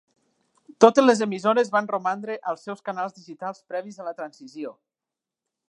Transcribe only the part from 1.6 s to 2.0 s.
van